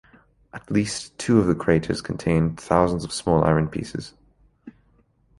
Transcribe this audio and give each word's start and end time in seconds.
At 0.51 0.71
least 0.71 1.15
two 1.19 1.37
of 1.37 1.45
the 1.45 1.53
craters 1.53 2.01
contained 2.01 2.59
thousands 2.59 3.03
of 3.03 3.13
small 3.13 3.43
iron 3.43 3.67
pieces. 3.67 4.15